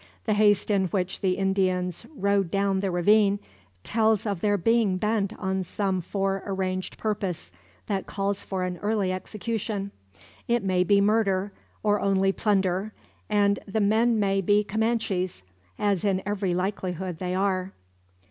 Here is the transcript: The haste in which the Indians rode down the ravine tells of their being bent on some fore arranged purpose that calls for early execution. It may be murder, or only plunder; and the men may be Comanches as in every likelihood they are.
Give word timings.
The 0.25 0.33
haste 0.33 0.71
in 0.71 0.85
which 0.87 1.21
the 1.21 1.33
Indians 1.37 2.07
rode 2.15 2.49
down 2.49 2.79
the 2.79 2.89
ravine 2.89 3.37
tells 3.83 4.25
of 4.25 4.41
their 4.41 4.57
being 4.57 4.97
bent 4.97 5.31
on 5.37 5.61
some 5.63 6.01
fore 6.01 6.41
arranged 6.47 6.97
purpose 6.97 7.51
that 7.85 8.07
calls 8.07 8.43
for 8.43 8.65
early 8.81 9.13
execution. 9.13 9.91
It 10.47 10.63
may 10.63 10.83
be 10.83 11.01
murder, 11.01 11.51
or 11.83 11.99
only 11.99 12.31
plunder; 12.31 12.93
and 13.29 13.59
the 13.67 13.79
men 13.79 14.19
may 14.19 14.41
be 14.41 14.63
Comanches 14.63 15.43
as 15.77 16.03
in 16.03 16.23
every 16.25 16.55
likelihood 16.55 17.19
they 17.19 17.35
are. 17.35 17.71